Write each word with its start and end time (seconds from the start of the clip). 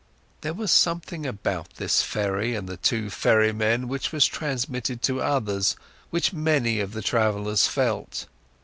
There 0.41 0.55
was 0.55 0.71
something 0.71 1.27
about 1.27 1.75
this 1.75 2.01
ferry 2.01 2.55
and 2.55 2.67
the 2.67 2.75
two 2.75 3.11
ferrymen 3.11 3.87
which 3.87 4.11
was 4.11 4.25
transmitted 4.25 5.03
to 5.03 5.21
others, 5.21 5.75
which 6.09 6.33
many 6.33 6.79
of 6.79 6.93
the 6.93 7.03
travellers 7.03 7.67
felt. 7.67 8.25